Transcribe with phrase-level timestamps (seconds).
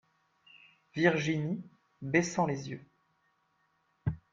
[0.95, 1.61] Virginie,
[2.01, 2.83] baissant les yeux.